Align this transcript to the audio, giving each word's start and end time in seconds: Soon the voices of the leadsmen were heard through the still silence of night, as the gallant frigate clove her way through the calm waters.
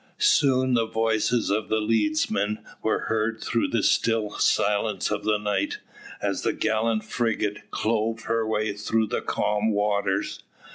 Soon 0.17 0.73
the 0.73 0.87
voices 0.87 1.51
of 1.51 1.69
the 1.69 1.79
leadsmen 1.79 2.63
were 2.81 3.01
heard 3.01 3.39
through 3.39 3.67
the 3.67 3.83
still 3.83 4.31
silence 4.31 5.11
of 5.11 5.23
night, 5.25 5.77
as 6.23 6.41
the 6.41 6.53
gallant 6.53 7.03
frigate 7.05 7.69
clove 7.69 8.21
her 8.21 8.43
way 8.47 8.73
through 8.73 9.05
the 9.05 9.21
calm 9.21 9.69
waters. 9.69 10.41